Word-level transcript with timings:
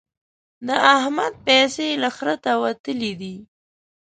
د 0.67 0.69
احمد 0.95 1.33
پيسې 1.47 1.87
له 2.03 2.09
خرته 2.17 2.51
وتلې 2.63 3.13
دي. 3.21 3.35